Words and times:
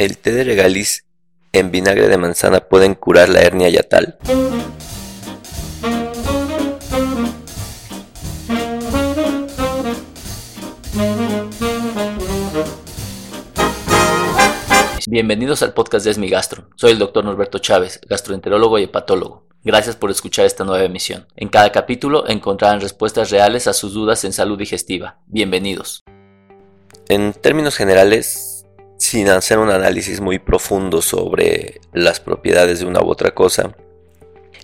¿El 0.00 0.16
té 0.16 0.32
de 0.32 0.44
regaliz 0.44 1.04
en 1.52 1.70
vinagre 1.70 2.08
de 2.08 2.16
manzana 2.16 2.60
pueden 2.60 2.94
curar 2.94 3.28
la 3.28 3.42
hernia 3.42 3.68
yatal? 3.68 4.16
Bienvenidos 15.06 15.62
al 15.62 15.74
podcast 15.74 16.06
de 16.06 16.12
Esmi 16.12 16.30
Gastro. 16.30 16.70
Soy 16.76 16.92
el 16.92 16.98
doctor 16.98 17.26
Norberto 17.26 17.58
Chávez, 17.58 18.00
gastroenterólogo 18.08 18.78
y 18.78 18.84
hepatólogo. 18.84 19.44
Gracias 19.64 19.96
por 19.96 20.10
escuchar 20.10 20.46
esta 20.46 20.64
nueva 20.64 20.82
emisión. 20.82 21.26
En 21.36 21.50
cada 21.50 21.72
capítulo 21.72 22.26
encontrarán 22.26 22.80
respuestas 22.80 23.30
reales 23.30 23.66
a 23.66 23.74
sus 23.74 23.92
dudas 23.92 24.24
en 24.24 24.32
salud 24.32 24.56
digestiva. 24.56 25.18
Bienvenidos. 25.26 26.02
En 27.10 27.34
términos 27.34 27.76
generales, 27.76 28.59
sin 29.00 29.30
hacer 29.30 29.58
un 29.58 29.70
análisis 29.70 30.20
muy 30.20 30.38
profundo 30.38 31.00
sobre 31.00 31.80
las 31.94 32.20
propiedades 32.20 32.80
de 32.80 32.84
una 32.84 33.00
u 33.00 33.08
otra 33.08 33.34
cosa, 33.34 33.74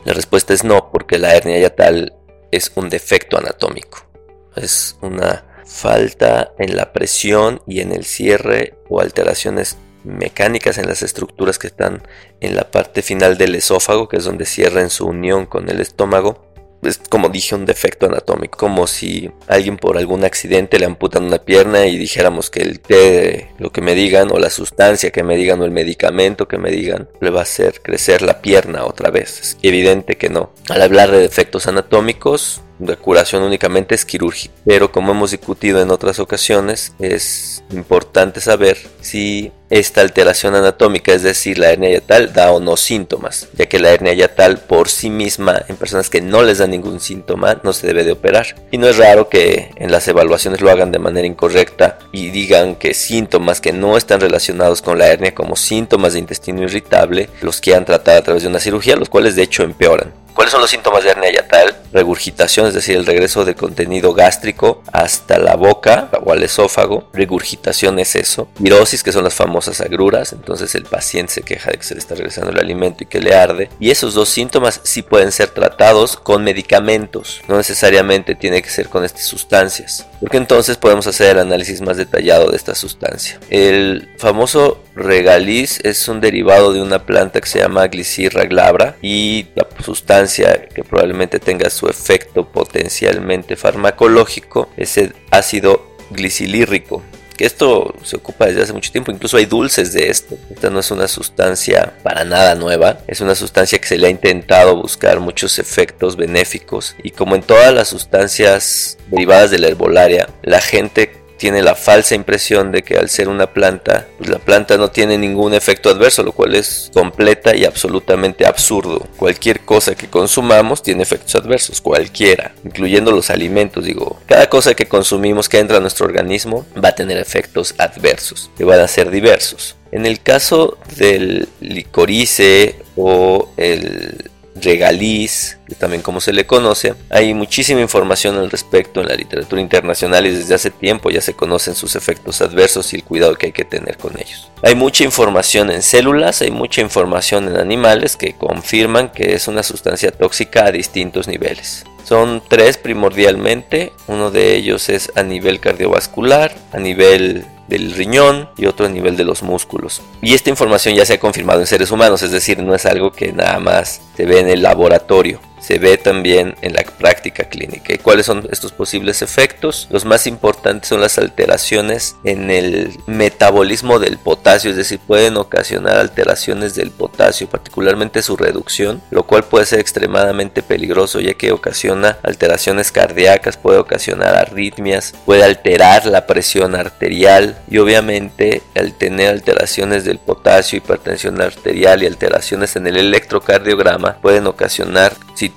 la 0.04 0.12
respuesta 0.12 0.52
es 0.52 0.62
no, 0.62 0.92
porque 0.92 1.18
la 1.18 1.34
hernia 1.34 1.58
yatal 1.58 2.14
es 2.52 2.70
un 2.74 2.90
defecto 2.90 3.38
anatómico. 3.38 4.06
Es 4.54 4.98
una 5.00 5.62
falta 5.64 6.52
en 6.58 6.76
la 6.76 6.92
presión 6.92 7.62
y 7.66 7.80
en 7.80 7.92
el 7.92 8.04
cierre 8.04 8.74
o 8.90 9.00
alteraciones 9.00 9.78
mecánicas 10.04 10.76
en 10.76 10.86
las 10.86 11.02
estructuras 11.02 11.58
que 11.58 11.68
están 11.68 12.02
en 12.40 12.56
la 12.56 12.70
parte 12.70 13.00
final 13.00 13.38
del 13.38 13.54
esófago, 13.54 14.06
que 14.06 14.18
es 14.18 14.24
donde 14.24 14.44
cierra 14.44 14.82
en 14.82 14.90
su 14.90 15.06
unión 15.06 15.46
con 15.46 15.70
el 15.70 15.80
estómago. 15.80 16.45
Es 16.86 16.98
como 16.98 17.28
dije, 17.28 17.54
un 17.54 17.66
defecto 17.66 18.06
anatómico, 18.06 18.58
como 18.58 18.86
si 18.86 19.30
alguien 19.46 19.76
por 19.76 19.98
algún 19.98 20.24
accidente 20.24 20.78
le 20.78 20.86
amputan 20.86 21.24
una 21.24 21.38
pierna 21.38 21.86
y 21.86 21.98
dijéramos 21.98 22.50
que 22.50 22.62
el 22.62 22.80
té, 22.80 23.50
lo 23.58 23.70
que 23.70 23.80
me 23.80 23.94
digan, 23.94 24.30
o 24.32 24.38
la 24.38 24.50
sustancia 24.50 25.10
que 25.10 25.22
me 25.22 25.36
digan, 25.36 25.60
o 25.60 25.64
el 25.64 25.70
medicamento 25.70 26.48
que 26.48 26.58
me 26.58 26.70
digan, 26.70 27.08
le 27.20 27.30
va 27.30 27.40
a 27.40 27.42
hacer 27.44 27.80
crecer 27.82 28.22
la 28.22 28.40
pierna 28.40 28.84
otra 28.84 29.10
vez. 29.10 29.40
Es 29.40 29.58
evidente 29.62 30.16
que 30.16 30.28
no. 30.28 30.50
Al 30.68 30.82
hablar 30.82 31.10
de 31.10 31.18
defectos 31.18 31.66
anatómicos, 31.66 32.62
la 32.78 32.96
curación 32.96 33.42
únicamente 33.42 33.94
es 33.94 34.04
quirúrgica. 34.04 34.54
Pero 34.64 34.92
como 34.92 35.12
hemos 35.12 35.30
discutido 35.30 35.80
en 35.80 35.90
otras 35.90 36.18
ocasiones, 36.18 36.92
es 36.98 37.62
importante 37.70 38.40
saber 38.40 38.78
si 39.00 39.52
esta 39.68 40.00
alteración 40.00 40.54
anatómica, 40.54 41.12
es 41.12 41.22
decir, 41.22 41.58
la 41.58 41.72
hernia 41.72 41.90
yatal, 41.90 42.32
da 42.32 42.52
o 42.52 42.60
no 42.60 42.76
síntomas, 42.76 43.48
ya 43.54 43.66
que 43.66 43.80
la 43.80 43.90
hernia 43.90 44.12
yatal 44.12 44.58
por 44.58 44.88
sí 44.88 45.10
misma, 45.10 45.64
en 45.68 45.76
personas 45.76 46.08
que 46.08 46.20
no 46.20 46.42
les 46.42 46.58
da 46.58 46.66
ningún 46.66 47.00
síntoma, 47.00 47.60
no 47.64 47.72
se 47.72 47.86
debe 47.86 48.04
de 48.04 48.12
operar. 48.12 48.54
Y 48.70 48.78
no 48.78 48.88
es 48.88 48.96
raro 48.96 49.28
que 49.28 49.70
en 49.76 49.90
las 49.90 50.06
evaluaciones 50.06 50.60
lo 50.60 50.70
hagan 50.70 50.92
de 50.92 50.98
manera 50.98 51.26
incorrecta 51.26 51.98
y 52.12 52.30
digan 52.30 52.76
que 52.76 52.94
síntomas 52.94 53.60
que 53.60 53.72
no 53.72 53.96
están 53.96 54.20
relacionados 54.20 54.82
con 54.82 54.98
la 54.98 55.08
hernia 55.08 55.34
como 55.34 55.56
síntomas 55.56 56.12
de 56.12 56.20
intestino 56.20 56.62
irritable, 56.62 57.28
los 57.40 57.60
quieran 57.60 57.84
tratar 57.84 58.16
a 58.16 58.22
través 58.22 58.42
de 58.42 58.48
una 58.48 58.60
cirugía, 58.60 58.96
los 58.96 59.08
cuales 59.08 59.34
de 59.34 59.42
hecho 59.42 59.62
empeoran. 59.64 60.25
¿Cuáles 60.36 60.52
son 60.52 60.60
los 60.60 60.68
síntomas 60.68 61.02
de 61.02 61.08
hernia 61.08 61.32
yatal? 61.32 61.74
Regurgitación, 61.94 62.66
es 62.66 62.74
decir, 62.74 62.94
el 62.94 63.06
regreso 63.06 63.46
de 63.46 63.54
contenido 63.54 64.12
gástrico 64.12 64.82
hasta 64.92 65.38
la 65.38 65.56
boca 65.56 66.10
o 66.22 66.30
al 66.30 66.42
esófago. 66.42 67.08
Regurgitación 67.14 67.98
es 67.98 68.14
eso. 68.16 68.46
Virosis, 68.58 69.02
que 69.02 69.12
son 69.12 69.24
las 69.24 69.32
famosas 69.32 69.80
agruras. 69.80 70.34
Entonces 70.34 70.74
el 70.74 70.84
paciente 70.84 71.32
se 71.32 71.42
queja 71.42 71.70
de 71.70 71.78
que 71.78 71.84
se 71.84 71.94
le 71.94 72.00
está 72.00 72.16
regresando 72.16 72.50
el 72.50 72.58
alimento 72.58 73.02
y 73.02 73.06
que 73.06 73.18
le 73.18 73.34
arde. 73.34 73.70
Y 73.80 73.90
esos 73.90 74.12
dos 74.12 74.28
síntomas 74.28 74.82
sí 74.84 75.00
pueden 75.00 75.32
ser 75.32 75.48
tratados 75.48 76.18
con 76.18 76.44
medicamentos. 76.44 77.40
No 77.48 77.56
necesariamente 77.56 78.34
tiene 78.34 78.60
que 78.60 78.68
ser 78.68 78.90
con 78.90 79.06
estas 79.06 79.24
sustancias. 79.24 80.06
Porque 80.20 80.36
entonces 80.36 80.76
podemos 80.76 81.06
hacer 81.06 81.30
el 81.30 81.38
análisis 81.38 81.80
más 81.80 81.96
detallado 81.96 82.50
de 82.50 82.58
esta 82.58 82.74
sustancia. 82.74 83.40
El 83.48 84.10
famoso 84.18 84.82
regaliz 84.96 85.78
es 85.84 86.08
un 86.08 86.20
derivado 86.20 86.72
de 86.72 86.80
una 86.80 87.04
planta 87.04 87.40
que 87.40 87.48
se 87.48 87.60
llama 87.60 87.86
Glycyrrha 87.86 88.44
glabra 88.46 88.96
y 89.02 89.46
la 89.54 89.68
sustancia 89.84 90.66
que 90.74 90.82
probablemente 90.82 91.38
tenga 91.38 91.68
su 91.70 91.86
efecto 91.88 92.48
potencialmente 92.48 93.56
farmacológico 93.56 94.70
es 94.76 94.96
el 94.96 95.14
ácido 95.30 95.94
glicilírrico 96.10 97.02
que 97.36 97.44
esto 97.44 97.94
se 98.02 98.16
ocupa 98.16 98.46
desde 98.46 98.62
hace 98.62 98.72
mucho 98.72 98.90
tiempo, 98.90 99.12
incluso 99.12 99.36
hay 99.36 99.44
dulces 99.44 99.92
de 99.92 100.08
esto. 100.08 100.38
Esta 100.50 100.70
no 100.70 100.80
es 100.80 100.90
una 100.90 101.06
sustancia 101.06 101.92
para 102.02 102.24
nada 102.24 102.54
nueva, 102.54 102.98
es 103.06 103.20
una 103.20 103.34
sustancia 103.34 103.78
que 103.78 103.86
se 103.86 103.98
le 103.98 104.06
ha 104.06 104.10
intentado 104.10 104.80
buscar 104.80 105.20
muchos 105.20 105.58
efectos 105.58 106.16
benéficos 106.16 106.96
y 107.02 107.10
como 107.10 107.34
en 107.34 107.42
todas 107.42 107.74
las 107.74 107.88
sustancias 107.88 108.96
derivadas 109.10 109.50
de 109.50 109.58
la 109.58 109.68
herbolaria, 109.68 110.30
la 110.42 110.60
gente 110.60 111.25
tiene 111.36 111.62
la 111.62 111.74
falsa 111.74 112.14
impresión 112.14 112.72
de 112.72 112.82
que 112.82 112.96
al 112.96 113.08
ser 113.08 113.28
una 113.28 113.52
planta, 113.52 114.06
pues 114.18 114.30
la 114.30 114.38
planta 114.38 114.76
no 114.76 114.90
tiene 114.90 115.18
ningún 115.18 115.54
efecto 115.54 115.90
adverso, 115.90 116.22
lo 116.22 116.32
cual 116.32 116.54
es 116.54 116.90
completa 116.92 117.54
y 117.54 117.64
absolutamente 117.64 118.46
absurdo. 118.46 119.06
Cualquier 119.16 119.60
cosa 119.60 119.94
que 119.94 120.08
consumamos 120.08 120.82
tiene 120.82 121.02
efectos 121.02 121.34
adversos, 121.34 121.80
cualquiera, 121.80 122.54
incluyendo 122.64 123.12
los 123.12 123.30
alimentos, 123.30 123.84
digo, 123.84 124.20
cada 124.26 124.48
cosa 124.48 124.74
que 124.74 124.86
consumimos 124.86 125.48
que 125.48 125.58
entra 125.58 125.78
a 125.78 125.80
nuestro 125.80 126.06
organismo 126.06 126.66
va 126.82 126.90
a 126.90 126.94
tener 126.94 127.18
efectos 127.18 127.74
adversos, 127.78 128.50
que 128.56 128.64
van 128.64 128.80
a 128.80 128.88
ser 128.88 129.10
diversos. 129.10 129.76
En 129.92 130.04
el 130.04 130.20
caso 130.20 130.78
del 130.96 131.48
licorice 131.60 132.76
o 132.96 133.50
el 133.56 134.25
regaliz, 134.60 135.58
que 135.68 135.74
también 135.74 136.02
como 136.02 136.20
se 136.20 136.32
le 136.32 136.46
conoce. 136.46 136.94
Hay 137.10 137.34
muchísima 137.34 137.80
información 137.80 138.36
al 138.36 138.50
respecto 138.50 139.00
en 139.00 139.08
la 139.08 139.14
literatura 139.14 139.60
internacional 139.60 140.26
y 140.26 140.30
desde 140.30 140.54
hace 140.54 140.70
tiempo 140.70 141.10
ya 141.10 141.20
se 141.20 141.34
conocen 141.34 141.74
sus 141.74 141.96
efectos 141.96 142.40
adversos 142.40 142.92
y 142.92 142.96
el 142.96 143.04
cuidado 143.04 143.36
que 143.36 143.46
hay 143.46 143.52
que 143.52 143.64
tener 143.64 143.96
con 143.96 144.18
ellos. 144.18 144.50
Hay 144.62 144.74
mucha 144.74 145.04
información 145.04 145.70
en 145.70 145.82
células, 145.82 146.42
hay 146.42 146.50
mucha 146.50 146.80
información 146.80 147.48
en 147.48 147.56
animales 147.56 148.16
que 148.16 148.34
confirman 148.34 149.10
que 149.10 149.34
es 149.34 149.48
una 149.48 149.62
sustancia 149.62 150.10
tóxica 150.10 150.66
a 150.66 150.72
distintos 150.72 151.28
niveles. 151.28 151.84
Son 152.04 152.40
tres 152.46 152.76
primordialmente, 152.76 153.92
uno 154.06 154.30
de 154.30 154.54
ellos 154.54 154.88
es 154.88 155.10
a 155.16 155.24
nivel 155.24 155.58
cardiovascular, 155.58 156.54
a 156.72 156.78
nivel 156.78 157.44
del 157.68 157.92
riñón 157.92 158.48
y 158.56 158.66
otro 158.66 158.86
a 158.86 158.88
nivel 158.88 159.16
de 159.16 159.24
los 159.24 159.42
músculos. 159.42 160.02
Y 160.22 160.34
esta 160.34 160.50
información 160.50 160.94
ya 160.94 161.04
se 161.04 161.14
ha 161.14 161.20
confirmado 161.20 161.60
en 161.60 161.66
seres 161.66 161.90
humanos, 161.90 162.22
es 162.22 162.30
decir, 162.30 162.62
no 162.62 162.74
es 162.74 162.86
algo 162.86 163.12
que 163.12 163.32
nada 163.32 163.58
más 163.58 164.00
se 164.16 164.26
ve 164.26 164.40
en 164.40 164.48
el 164.48 164.62
laboratorio 164.62 165.40
se 165.66 165.80
ve 165.80 165.98
también 165.98 166.54
en 166.62 166.74
la 166.74 166.84
práctica 166.84 167.48
clínica. 167.48 167.92
¿Y 167.92 167.98
cuáles 167.98 168.26
son 168.26 168.46
estos 168.52 168.70
posibles 168.70 169.20
efectos? 169.20 169.88
Los 169.90 170.04
más 170.04 170.28
importantes 170.28 170.88
son 170.88 171.00
las 171.00 171.18
alteraciones 171.18 172.14
en 172.22 172.52
el 172.52 172.96
metabolismo 173.06 173.98
del 173.98 174.16
potasio, 174.16 174.70
es 174.70 174.76
decir, 174.76 175.00
pueden 175.04 175.36
ocasionar 175.36 175.96
alteraciones 175.96 176.76
del 176.76 176.92
potasio, 176.92 177.48
particularmente 177.48 178.22
su 178.22 178.36
reducción, 178.36 179.02
lo 179.10 179.24
cual 179.24 179.42
puede 179.42 179.66
ser 179.66 179.80
extremadamente 179.80 180.62
peligroso 180.62 181.18
ya 181.18 181.34
que 181.34 181.50
ocasiona 181.50 182.18
alteraciones 182.22 182.92
cardíacas, 182.92 183.56
puede 183.56 183.78
ocasionar 183.78 184.36
arritmias, 184.36 185.14
puede 185.24 185.42
alterar 185.42 186.06
la 186.06 186.28
presión 186.28 186.76
arterial 186.76 187.58
y 187.68 187.78
obviamente 187.78 188.62
al 188.76 188.92
tener 188.92 189.30
alteraciones 189.30 190.04
del 190.04 190.18
potasio, 190.18 190.78
hipertensión 190.78 191.40
arterial 191.40 192.04
y 192.04 192.06
alteraciones 192.06 192.76
en 192.76 192.86
el 192.86 192.98
electrocardiograma 192.98 194.18
pueden 194.18 194.46
ocasionar 194.46 195.12
situaciones 195.34 195.55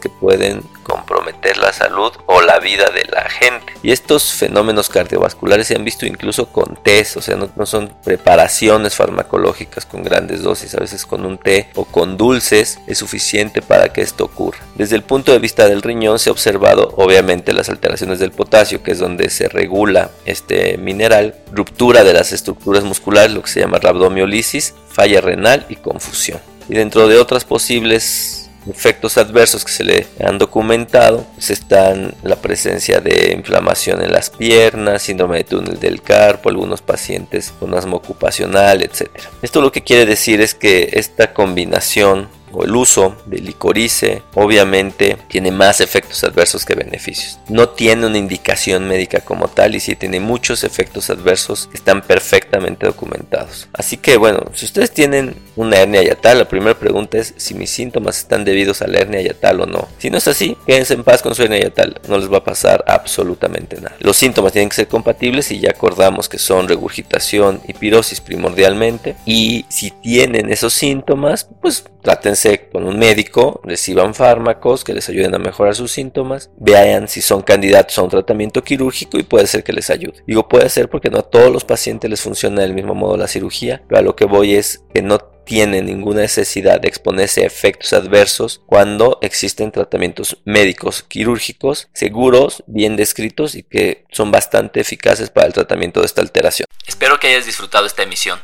que 0.00 0.08
pueden 0.08 0.62
comprometer 0.82 1.56
la 1.56 1.72
salud 1.72 2.12
o 2.26 2.42
la 2.42 2.60
vida 2.60 2.90
de 2.90 3.04
la 3.10 3.28
gente. 3.28 3.72
Y 3.82 3.90
estos 3.90 4.32
fenómenos 4.32 4.88
cardiovasculares 4.88 5.66
se 5.66 5.74
han 5.74 5.84
visto 5.84 6.06
incluso 6.06 6.46
con 6.46 6.78
test, 6.82 7.16
o 7.16 7.22
sea, 7.22 7.36
no, 7.36 7.66
son 7.66 7.92
preparaciones 8.04 8.94
farmacológicas 8.94 9.86
con 9.86 10.02
grandes 10.02 10.42
dosis, 10.42 10.74
a 10.74 10.80
veces 10.80 11.06
con 11.06 11.24
un 11.24 11.38
té 11.38 11.68
o 11.74 11.84
con 11.84 12.16
dulces 12.16 12.78
es 12.86 12.98
suficiente 12.98 13.62
para 13.62 13.92
que 13.92 14.02
esto 14.02 14.24
ocurra. 14.24 14.60
Desde 14.76 14.96
el 14.96 15.02
punto 15.02 15.32
de 15.32 15.38
vista 15.38 15.68
del 15.68 15.82
riñón 15.82 16.18
se 16.18 16.30
ha 16.30 16.32
observado 16.32 16.94
obviamente 16.96 17.52
las 17.52 17.68
alteraciones 17.68 18.18
del 18.18 18.32
potasio, 18.32 18.82
que 18.82 18.92
es 18.92 18.98
donde 18.98 19.30
se 19.30 19.48
regula 19.48 20.10
este 20.24 20.78
mineral, 20.78 21.34
ruptura 21.52 22.04
de 22.04 22.12
las 22.12 22.32
estructuras 22.32 22.84
musculares, 22.84 23.32
lo 23.32 23.42
que 23.42 23.50
se 23.50 23.60
llama 23.60 23.78
rabdomiolisis, 23.78 24.74
falla 24.88 25.20
renal 25.20 25.66
y 25.68 25.76
confusión. 25.76 26.40
Y 26.68 26.74
dentro 26.74 27.08
de 27.08 27.18
otras 27.18 27.44
posibles 27.44 28.41
efectos 28.70 29.18
adversos 29.18 29.64
que 29.64 29.72
se 29.72 29.84
le 29.84 30.06
han 30.24 30.38
documentado 30.38 31.26
pues 31.34 31.50
están 31.50 32.14
la 32.22 32.36
presencia 32.36 33.00
de 33.00 33.32
inflamación 33.36 34.02
en 34.02 34.12
las 34.12 34.30
piernas, 34.30 35.02
síndrome 35.02 35.38
de 35.38 35.44
túnel 35.44 35.80
del 35.80 36.02
carpo, 36.02 36.48
algunos 36.48 36.82
pacientes 36.82 37.52
con 37.58 37.74
asma 37.74 37.96
ocupacional, 37.96 38.82
etc. 38.82 39.08
Esto 39.42 39.60
lo 39.60 39.72
que 39.72 39.82
quiere 39.82 40.06
decir 40.06 40.40
es 40.40 40.54
que 40.54 40.90
esta 40.92 41.32
combinación 41.32 42.28
o 42.52 42.64
el 42.64 42.74
uso 42.74 43.16
de 43.26 43.38
licorice 43.38 44.22
obviamente 44.34 45.18
tiene 45.28 45.50
más 45.50 45.80
efectos 45.80 46.22
adversos 46.24 46.64
que 46.64 46.74
beneficios. 46.74 47.38
No 47.48 47.68
tiene 47.70 48.06
una 48.06 48.18
indicación 48.18 48.88
médica 48.88 49.20
como 49.20 49.48
tal 49.48 49.74
y 49.74 49.80
sí 49.80 49.96
tiene 49.96 50.20
muchos 50.20 50.64
efectos 50.64 51.10
adversos 51.10 51.68
que 51.68 51.76
están 51.76 52.02
perfectamente 52.02 52.86
documentados. 52.86 53.68
Así 53.72 53.96
que 53.96 54.16
bueno, 54.16 54.44
si 54.54 54.66
ustedes 54.66 54.92
tienen 54.92 55.34
una 55.56 55.78
hernia 55.78 56.02
yatal, 56.02 56.38
la 56.38 56.48
primera 56.48 56.78
pregunta 56.78 57.18
es 57.18 57.34
si 57.36 57.54
mis 57.54 57.70
síntomas 57.70 58.18
están 58.18 58.44
debidos 58.44 58.82
a 58.82 58.86
la 58.86 58.98
hernia 58.98 59.20
yatal 59.20 59.60
o 59.60 59.66
no. 59.66 59.88
Si 59.98 60.10
no 60.10 60.18
es 60.18 60.28
así, 60.28 60.56
quédense 60.66 60.94
en 60.94 61.04
paz 61.04 61.22
con 61.22 61.34
su 61.34 61.42
hernia 61.42 61.60
yatal, 61.60 62.00
no 62.08 62.18
les 62.18 62.32
va 62.32 62.38
a 62.38 62.44
pasar 62.44 62.84
absolutamente 62.86 63.76
nada. 63.76 63.96
Los 64.00 64.16
síntomas 64.16 64.52
tienen 64.52 64.68
que 64.68 64.76
ser 64.76 64.88
compatibles 64.88 65.50
y 65.50 65.60
ya 65.60 65.70
acordamos 65.70 66.28
que 66.28 66.38
son 66.38 66.68
regurgitación 66.68 67.60
y 67.66 67.72
pirosis 67.74 68.20
primordialmente 68.20 69.16
y 69.26 69.64
si 69.68 69.90
tienen 69.90 70.50
esos 70.50 70.72
síntomas, 70.72 71.48
pues 71.60 71.84
trátense 72.02 72.68
con 72.70 72.84
un 72.84 72.98
médico, 72.98 73.60
reciban 73.64 74.14
fármacos 74.14 74.84
que 74.84 74.92
les 74.92 75.08
ayuden 75.08 75.34
a 75.34 75.38
mejorar 75.38 75.74
sus 75.74 75.92
síntomas, 75.92 76.50
vean 76.58 77.08
si 77.08 77.22
son 77.22 77.42
candidatos 77.42 77.98
a 77.98 78.02
un 78.02 78.10
tratamiento 78.10 78.62
quirúrgico 78.62 79.18
y 79.18 79.22
puede 79.22 79.46
ser 79.46 79.64
que 79.64 79.72
les 79.72 79.90
ayude. 79.90 80.22
Digo 80.26 80.48
puede 80.48 80.68
ser 80.68 80.88
porque 80.88 81.10
no 81.10 81.18
a 81.18 81.30
todos 81.30 81.52
los 81.52 81.64
pacientes 81.64 82.10
les 82.10 82.20
funciona 82.20 82.62
del 82.62 82.74
mismo 82.74 82.94
modo 82.94 83.16
la 83.16 83.28
cirugía, 83.28 83.82
pero 83.88 84.00
a 84.00 84.02
lo 84.02 84.16
que 84.16 84.24
voy 84.24 84.54
es 84.54 84.84
que 84.92 85.02
no 85.02 85.18
tiene 85.44 85.82
ninguna 85.82 86.20
necesidad 86.20 86.80
de 86.80 86.88
exponerse 86.88 87.42
a 87.42 87.46
efectos 87.46 87.92
adversos 87.92 88.62
cuando 88.66 89.18
existen 89.22 89.72
tratamientos 89.72 90.38
médicos 90.44 91.02
quirúrgicos 91.02 91.88
seguros, 91.92 92.62
bien 92.66 92.96
descritos 92.96 93.54
y 93.54 93.62
que 93.62 94.04
son 94.12 94.30
bastante 94.30 94.80
eficaces 94.80 95.30
para 95.30 95.46
el 95.46 95.52
tratamiento 95.52 96.00
de 96.00 96.06
esta 96.06 96.20
alteración. 96.20 96.66
Espero 96.86 97.18
que 97.18 97.28
hayas 97.28 97.46
disfrutado 97.46 97.86
esta 97.86 98.02
emisión. 98.02 98.38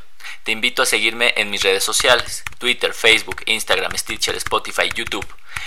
Te 0.48 0.52
invito 0.52 0.80
a 0.80 0.86
seguirme 0.86 1.34
en 1.36 1.50
mis 1.50 1.62
redes 1.62 1.84
sociales, 1.84 2.42
Twitter, 2.56 2.94
Facebook, 2.94 3.42
Instagram, 3.44 3.94
Stitcher, 3.94 4.34
Spotify, 4.36 4.88
YouTube, 4.94 5.26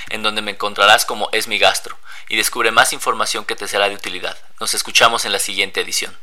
en 0.09 0.23
donde 0.23 0.41
me 0.41 0.49
encontrarás 0.49 1.05
como 1.05 1.29
Es 1.33 1.47
mi 1.47 1.59
Gastro 1.59 1.99
y 2.29 2.35
descubre 2.35 2.71
más 2.71 2.91
información 2.91 3.45
que 3.45 3.55
te 3.55 3.67
será 3.67 3.89
de 3.89 3.93
utilidad. 3.93 4.35
Nos 4.59 4.73
escuchamos 4.73 5.23
en 5.25 5.33
la 5.33 5.37
siguiente 5.37 5.81
edición. 5.81 6.17